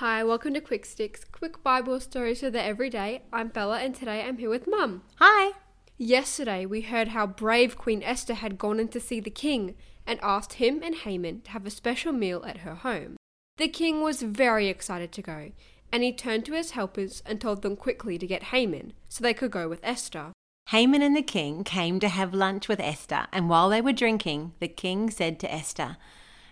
Hi, 0.00 0.24
welcome 0.24 0.54
to 0.54 0.62
Quick 0.62 0.86
Sticks, 0.86 1.26
quick 1.26 1.62
Bible 1.62 2.00
stories 2.00 2.40
for 2.40 2.48
the 2.48 2.62
everyday. 2.62 3.20
I'm 3.34 3.48
Bella 3.48 3.80
and 3.80 3.94
today 3.94 4.22
I'm 4.22 4.38
here 4.38 4.48
with 4.48 4.66
Mum. 4.66 5.02
Hi. 5.16 5.52
Yesterday 5.98 6.64
we 6.64 6.80
heard 6.80 7.08
how 7.08 7.26
brave 7.26 7.76
Queen 7.76 8.02
Esther 8.02 8.32
had 8.32 8.56
gone 8.56 8.80
in 8.80 8.88
to 8.88 8.98
see 8.98 9.20
the 9.20 9.28
king 9.28 9.74
and 10.06 10.18
asked 10.22 10.54
him 10.54 10.80
and 10.82 10.94
Haman 10.94 11.42
to 11.42 11.50
have 11.50 11.66
a 11.66 11.70
special 11.70 12.14
meal 12.14 12.42
at 12.46 12.60
her 12.60 12.76
home. 12.76 13.16
The 13.58 13.68
king 13.68 14.00
was 14.00 14.22
very 14.22 14.68
excited 14.68 15.12
to 15.12 15.20
go, 15.20 15.52
and 15.92 16.02
he 16.02 16.14
turned 16.14 16.46
to 16.46 16.54
his 16.54 16.70
helpers 16.70 17.22
and 17.26 17.38
told 17.38 17.60
them 17.60 17.76
quickly 17.76 18.16
to 18.16 18.26
get 18.26 18.44
Haman 18.44 18.94
so 19.10 19.22
they 19.22 19.34
could 19.34 19.50
go 19.50 19.68
with 19.68 19.80
Esther. 19.82 20.32
Haman 20.70 21.02
and 21.02 21.14
the 21.14 21.20
king 21.20 21.62
came 21.62 22.00
to 22.00 22.08
have 22.08 22.32
lunch 22.32 22.68
with 22.68 22.80
Esther, 22.80 23.26
and 23.34 23.50
while 23.50 23.68
they 23.68 23.82
were 23.82 23.92
drinking, 23.92 24.54
the 24.60 24.68
king 24.68 25.10
said 25.10 25.38
to 25.40 25.52
Esther, 25.52 25.98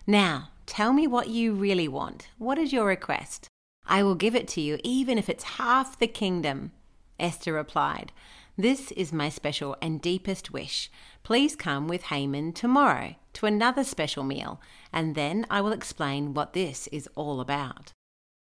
Now, 0.06 0.50
tell 0.68 0.92
me 0.92 1.06
what 1.06 1.28
you 1.28 1.54
really 1.54 1.88
want. 1.88 2.28
What 2.38 2.58
is 2.58 2.72
your 2.72 2.84
request? 2.84 3.48
I 3.86 4.02
will 4.02 4.14
give 4.14 4.36
it 4.36 4.46
to 4.48 4.60
you, 4.60 4.78
even 4.84 5.18
if 5.18 5.28
it's 5.28 5.59
half 5.59 5.98
the 5.98 6.06
kingdom. 6.06 6.72
Esther 7.18 7.54
replied, 7.54 8.12
This 8.56 8.92
is 8.92 9.12
my 9.12 9.30
special 9.30 9.76
and 9.80 10.00
deepest 10.00 10.52
wish. 10.52 10.90
Please 11.24 11.56
come 11.56 11.88
with 11.88 12.04
Haman 12.04 12.52
tomorrow 12.52 13.16
to 13.32 13.46
another 13.46 13.82
special 13.82 14.23
meal, 14.23 14.60
and 14.92 15.14
then 15.14 15.46
I 15.50 15.62
will 15.62 15.73
explain 15.73 16.34
what 16.34 16.52
this 16.52 16.87
is 16.88 17.09
all 17.14 17.40
about. 17.40 17.92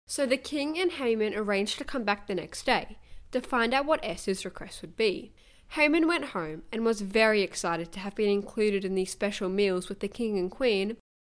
So 0.06 0.26
the 0.26 0.38
king 0.38 0.78
and 0.78 0.92
Haman 0.92 1.34
arranged 1.34 1.78
to 1.78 1.86
come 1.86 2.04
back 2.04 2.28
the 2.28 2.36
next 2.36 2.66
day 2.66 2.98
to 3.32 3.42
find 3.42 3.74
out 3.74 3.86
what 3.86 4.00
Esther's 4.04 4.46
request 4.46 4.82
would 4.82 4.98
be. 4.98 5.34
Haman 5.72 6.08
went 6.08 6.26
home 6.26 6.64
and 6.72 6.86
was 6.86 7.02
very 7.02 7.42
excited 7.42 7.92
to 7.92 8.00
have 8.00 8.16
been 8.16 8.30
included 8.30 8.86
in 8.86 8.96
these 8.96 9.12
special 9.12 9.50
meals 9.50 9.90
with 9.90 10.00
the 10.00 10.08
king 10.08 10.38
and 10.38 10.52
queen. 10.52 10.98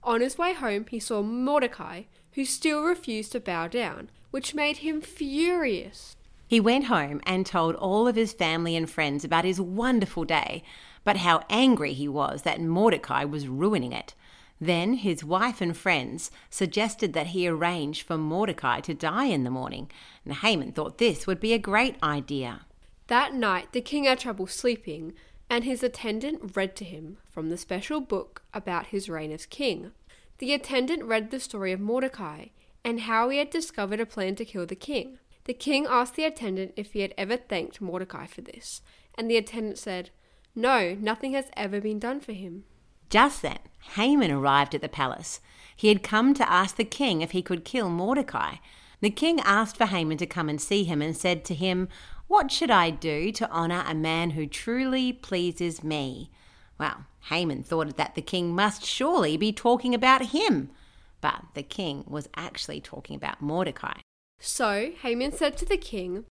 On 0.09 0.23
his 0.23 0.39
way 0.39 0.55
home, 0.55 0.87
he 0.89 1.01
saw 1.01 1.21
Mordecai, 1.21 2.05
who 2.33 2.47
still 2.47 2.83
refused 2.83 3.33
to 3.33 3.41
bow 3.41 3.69
down, 3.69 4.09
which 4.31 4.55
made 4.55 4.79
him 4.79 5.03
furious. 5.03 6.17
He 6.47 6.61
went 6.61 6.87
home 6.87 7.21
and 7.27 7.45
told 7.45 7.75
all 7.75 8.09
of 8.09 8.17
his 8.17 8.33
family 8.33 8.75
and 8.75 8.89
friends 8.89 9.23
about 9.23 9.45
his 9.45 9.61
wonderful 9.61 10.25
day, 10.25 10.65
but 11.05 11.19
how 11.19 11.45
angry 11.51 11.93
he 11.93 12.09
was 12.09 12.41
that 12.41 12.59
Mordecai 12.59 13.25
was 13.25 13.49
ruining 13.49 13.93
it. 13.93 14.15
Then 14.59 14.95
his 14.95 15.23
wife 15.23 15.61
and 15.61 15.77
friends 15.77 16.31
suggested 16.49 17.13
that 17.13 17.29
he 17.29 17.47
arrange 17.47 18.03
for 18.03 18.17
Mordecai 18.17 18.81
to 18.81 18.95
die 18.95 19.27
in 19.27 19.45
the 19.45 19.51
morning, 19.51 19.91
and 20.25 20.33
Haman 20.33 20.73
thought 20.73 20.97
this 20.97 21.27
would 21.27 21.39
be 21.39 21.53
a 21.53 21.59
great 21.59 22.03
idea. 22.03 22.63
That 23.09 23.35
night, 23.35 23.73
the 23.73 23.83
king 23.83 24.05
had 24.05 24.21
trouble 24.21 24.47
sleeping, 24.47 25.13
and 25.51 25.65
his 25.65 25.83
attendant 25.83 26.57
read 26.57 26.77
to 26.77 26.85
him 26.85 27.19
from 27.31 27.51
the 27.51 27.59
special 27.59 28.01
book 28.01 28.43
about 28.55 28.87
his 28.87 29.09
reign 29.09 29.33
as 29.33 29.47
king. 29.47 29.93
The 30.39 30.53
attendant 30.53 31.05
read 31.05 31.31
the 31.31 31.41
story 31.41 31.73
of 31.73 31.81
Mordecai 31.81 32.47
and 32.85 33.01
how 33.01 33.29
he 33.29 33.39
had 33.39 33.51
discovered 33.51 34.01
a 34.01 34.07
plan 34.07 34.37
to 34.37 34.45
kill 34.45 34.67
the 34.67 34.77
king. 34.77 35.19
The 35.45 35.55
king 35.55 35.87
asked 35.89 36.15
the 36.15 36.25
attendant 36.25 36.75
if 36.77 36.93
he 36.93 37.01
had 37.01 37.15
ever 37.19 37.37
thanked 37.37 37.81
Mordecai 37.81 38.27
for 38.27 38.41
this, 38.41 38.83
and 39.17 39.31
the 39.31 39.37
attendant 39.37 39.79
said, 39.79 40.11
No, 40.55 40.95
nothing 40.95 41.33
has 41.33 41.47
ever 41.57 41.81
been 41.81 41.99
done 41.99 42.21
for 42.21 42.33
him. 42.33 42.65
Just 43.11 43.43
then, 43.43 43.59
Haman 43.95 44.31
arrived 44.31 44.75
at 44.75 44.83
the 44.83 44.89
palace. 44.89 45.41
He 45.75 45.89
had 45.89 46.03
come 46.03 46.35
to 46.35 46.51
ask 46.51 46.77
the 46.77 46.85
king 46.85 47.23
if 47.23 47.31
he 47.31 47.43
could 47.43 47.65
kill 47.65 47.89
Mordecai. 47.89 48.57
The 49.01 49.11
king 49.11 49.41
asked 49.41 49.77
for 49.77 49.87
Haman 49.87 50.19
to 50.19 50.27
come 50.27 50.49
and 50.49 50.61
see 50.61 50.85
him 50.85 51.01
and 51.01 51.17
said 51.17 51.45
to 51.47 51.55
him, 51.55 51.89
what 52.29 52.53
should 52.53 52.71
I 52.71 52.91
do 52.91 53.33
to 53.33 53.51
honour 53.51 53.83
a 53.87 53.95
man 53.95 54.31
who 54.31 54.47
truly 54.47 55.15
pleases 55.15 55.83
me? 55.83 56.31
Well, 56.79 57.07
Haman 57.29 57.63
thought 57.63 57.97
that 57.97 58.15
the 58.15 58.23
king 58.23 58.55
must 58.55 58.85
surely 58.85 59.37
be 59.37 59.53
talking 59.53 59.95
about 59.95 60.27
him. 60.27 60.71
But 61.21 61.43
the 61.55 61.63
king 61.63 62.05
was 62.07 62.29
actually 62.37 62.81
talking 62.81 63.17
about 63.17 63.43
Mordecai. 63.43 64.01
So 64.39 64.93
Haman 65.03 65.33
said 65.33 65.57
to 65.59 65.65
the 65.65 65.77
king, 65.77 66.25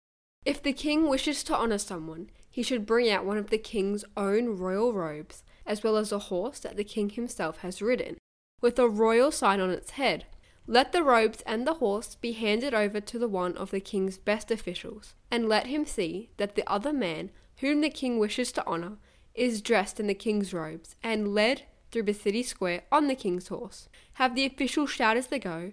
If 0.44 0.62
the 0.62 0.72
king 0.72 1.08
wishes 1.08 1.42
to 1.44 1.56
honour 1.56 1.78
someone, 1.78 2.30
he 2.48 2.62
should 2.62 2.86
bring 2.86 3.10
out 3.10 3.26
one 3.26 3.36
of 3.36 3.50
the 3.50 3.58
king's 3.58 4.04
own 4.16 4.56
royal 4.56 4.92
robes, 4.92 5.42
as 5.66 5.82
well 5.82 5.96
as 5.96 6.12
a 6.12 6.18
horse 6.18 6.60
that 6.60 6.76
the 6.76 6.84
king 6.84 7.10
himself 7.10 7.58
has 7.58 7.82
ridden, 7.82 8.16
with 8.62 8.78
a 8.78 8.88
royal 8.88 9.32
sign 9.32 9.60
on 9.60 9.70
its 9.70 9.92
head. 9.92 10.24
Let 10.68 10.92
the 10.92 11.02
robes 11.02 11.42
and 11.42 11.66
the 11.66 11.74
horse 11.74 12.14
be 12.14 12.32
handed 12.32 12.74
over 12.74 13.00
to 13.00 13.18
the 13.18 13.28
one 13.28 13.56
of 13.56 13.70
the 13.70 13.80
king's 13.80 14.18
best 14.18 14.50
officials, 14.50 15.14
and 15.30 15.48
let 15.48 15.66
him 15.66 15.84
see 15.84 16.30
that 16.38 16.54
the 16.54 16.68
other 16.70 16.92
man, 16.92 17.30
whom 17.58 17.80
the 17.80 17.90
king 17.90 18.18
wishes 18.18 18.52
to 18.52 18.66
honour, 18.66 18.98
is 19.36 19.62
dressed 19.62 20.00
in 20.00 20.06
the 20.06 20.14
king's 20.14 20.52
robes, 20.52 20.96
and 21.02 21.34
led 21.34 21.62
through 21.90 22.04
the 22.04 22.14
city 22.14 22.42
square 22.42 22.82
on 22.90 23.06
the 23.06 23.14
king's 23.14 23.48
horse. 23.48 23.88
Have 24.14 24.34
the 24.34 24.46
officials 24.46 24.90
shout 24.90 25.16
as 25.16 25.28
they 25.28 25.38
go, 25.38 25.72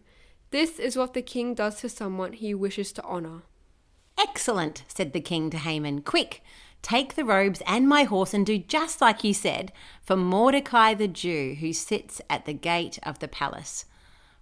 This 0.51 0.79
is 0.79 0.95
what 0.95 1.13
the 1.13 1.21
king 1.21 1.53
does 1.53 1.81
for 1.81 1.89
someone 1.89 2.33
he 2.33 2.53
wishes 2.53 2.91
to 2.93 3.03
honour. 3.03 3.43
Excellent, 4.17 4.83
said 4.87 5.13
the 5.13 5.21
king 5.21 5.49
to 5.49 5.57
Haman. 5.57 6.01
Quick, 6.01 6.43
take 6.81 7.15
the 7.15 7.25
robes 7.25 7.61
and 7.65 7.87
my 7.87 8.03
horse 8.03 8.33
and 8.33 8.45
do 8.45 8.57
just 8.57 9.01
like 9.01 9.23
you 9.23 9.33
said 9.33 9.71
for 10.01 10.15
Mordecai 10.15 10.93
the 10.93 11.07
Jew 11.07 11.55
who 11.55 11.73
sits 11.73 12.21
at 12.29 12.45
the 12.45 12.53
gate 12.53 12.99
of 13.03 13.19
the 13.19 13.27
palace. 13.27 13.85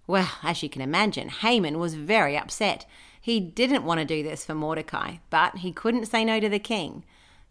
Well, 0.06 0.30
as 0.42 0.62
you 0.62 0.68
can 0.68 0.82
imagine, 0.82 1.28
Haman 1.28 1.78
was 1.78 1.94
very 1.94 2.36
upset. 2.36 2.84
He 3.20 3.40
didn't 3.40 3.84
want 3.84 4.00
to 4.00 4.04
do 4.04 4.22
this 4.22 4.44
for 4.44 4.54
Mordecai, 4.54 5.16
but 5.30 5.58
he 5.58 5.72
couldn't 5.72 6.06
say 6.06 6.24
no 6.24 6.40
to 6.40 6.48
the 6.48 6.58
king. 6.58 7.04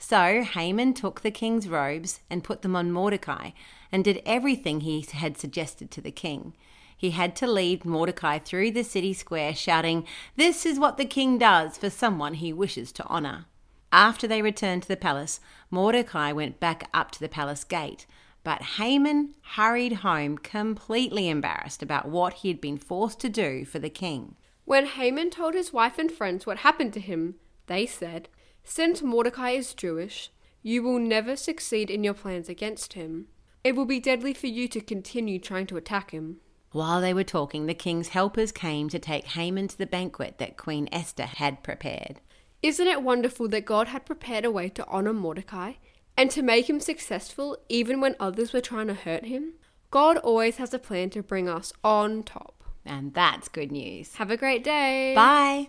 So 0.03 0.41
Haman 0.41 0.95
took 0.95 1.21
the 1.21 1.29
king's 1.29 1.69
robes 1.69 2.21
and 2.27 2.43
put 2.43 2.63
them 2.63 2.75
on 2.75 2.91
Mordecai 2.91 3.51
and 3.91 4.03
did 4.03 4.23
everything 4.25 4.81
he 4.81 5.05
had 5.13 5.37
suggested 5.37 5.91
to 5.91 6.01
the 6.01 6.11
king. 6.11 6.55
He 6.97 7.11
had 7.11 7.35
to 7.35 7.47
lead 7.47 7.85
Mordecai 7.85 8.39
through 8.39 8.71
the 8.71 8.83
city 8.83 9.13
square 9.13 9.53
shouting, 9.53 10.07
This 10.35 10.65
is 10.65 10.79
what 10.79 10.97
the 10.97 11.05
king 11.05 11.37
does 11.37 11.77
for 11.77 11.91
someone 11.91 12.33
he 12.33 12.51
wishes 12.51 12.91
to 12.93 13.05
honor. 13.05 13.45
After 13.91 14.27
they 14.27 14.41
returned 14.41 14.81
to 14.81 14.87
the 14.87 14.97
palace, 14.97 15.39
Mordecai 15.69 16.31
went 16.31 16.59
back 16.59 16.89
up 16.95 17.11
to 17.11 17.19
the 17.19 17.29
palace 17.29 17.63
gate. 17.63 18.07
But 18.43 18.63
Haman 18.77 19.35
hurried 19.53 19.97
home 19.97 20.39
completely 20.39 21.29
embarrassed 21.29 21.83
about 21.83 22.07
what 22.07 22.33
he 22.33 22.47
had 22.47 22.59
been 22.59 22.79
forced 22.79 23.19
to 23.19 23.29
do 23.29 23.65
for 23.65 23.77
the 23.77 23.89
king. 23.89 24.35
When 24.65 24.87
Haman 24.87 25.29
told 25.29 25.53
his 25.53 25.71
wife 25.71 25.99
and 25.99 26.11
friends 26.11 26.47
what 26.47 26.57
happened 26.57 26.91
to 26.93 26.99
him, 26.99 27.35
they 27.67 27.85
said, 27.85 28.29
Since 28.63 29.01
Mordecai 29.01 29.51
is 29.51 29.73
Jewish, 29.73 30.31
you 30.61 30.83
will 30.83 30.99
never 30.99 31.35
succeed 31.35 31.89
in 31.89 32.03
your 32.03 32.13
plans 32.13 32.49
against 32.49 32.93
him. 32.93 33.27
It 33.63 33.75
will 33.75 33.85
be 33.85 33.99
deadly 33.99 34.33
for 34.33 34.47
you 34.47 34.67
to 34.69 34.81
continue 34.81 35.39
trying 35.39 35.67
to 35.67 35.77
attack 35.77 36.11
him. 36.11 36.37
While 36.71 37.01
they 37.01 37.13
were 37.13 37.23
talking, 37.23 37.65
the 37.65 37.73
king's 37.73 38.09
helpers 38.09 38.51
came 38.51 38.87
to 38.89 38.99
take 38.99 39.27
Haman 39.27 39.67
to 39.69 39.77
the 39.77 39.85
banquet 39.85 40.37
that 40.37 40.57
Queen 40.57 40.87
Esther 40.91 41.25
had 41.25 41.63
prepared. 41.63 42.21
Isn't 42.61 42.87
it 42.87 43.03
wonderful 43.03 43.47
that 43.49 43.65
God 43.65 43.87
had 43.89 44.05
prepared 44.05 44.45
a 44.45 44.51
way 44.51 44.69
to 44.69 44.87
honor 44.87 45.13
Mordecai 45.13 45.73
and 46.15 46.31
to 46.31 46.41
make 46.41 46.69
him 46.69 46.79
successful 46.79 47.57
even 47.67 47.99
when 47.99 48.15
others 48.19 48.53
were 48.53 48.61
trying 48.61 48.87
to 48.87 48.93
hurt 48.93 49.25
him, 49.25 49.53
God 49.89 50.17
always 50.17 50.57
has 50.57 50.73
a 50.73 50.79
plan 50.79 51.09
to 51.11 51.23
bring 51.23 51.49
us 51.49 51.73
on 51.83 52.23
top. 52.23 52.63
And 52.85 53.13
that's 53.13 53.49
good 53.49 53.71
news. 53.71 54.15
Have 54.15 54.31
a 54.31 54.37
great 54.37 54.63
day. 54.63 55.13
Bye. 55.15 55.67